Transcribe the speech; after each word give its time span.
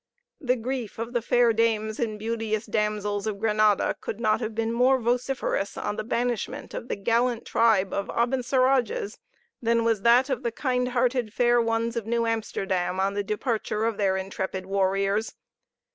The 0.39 0.55
grief 0.55 0.97
of 0.97 1.13
the 1.13 1.21
fair 1.21 1.53
dames 1.53 1.99
and 1.99 2.17
beauteous 2.17 2.65
damsels 2.65 3.27
of 3.27 3.37
Grenada 3.37 3.95
could 4.01 4.19
not 4.19 4.39
have 4.41 4.55
been 4.55 4.71
more 4.73 4.97
vociferous 4.99 5.77
on 5.77 5.95
the 5.95 6.03
banishment 6.03 6.73
of 6.73 6.87
the 6.87 6.95
gallant 6.95 7.45
tribe 7.45 7.93
of 7.93 8.07
Abencerrages 8.07 9.19
than 9.61 9.83
was 9.83 10.01
that 10.01 10.27
of 10.31 10.41
the 10.41 10.51
kind 10.51 10.87
hearted 10.89 11.33
fair 11.35 11.61
ones 11.61 11.95
of 11.95 12.07
New 12.07 12.25
Amsterdam 12.25 12.99
on 12.99 13.13
the 13.13 13.21
departure 13.23 13.85
of 13.85 13.97
their 13.97 14.17
intrepid 14.17 14.65
warriors. 14.65 15.35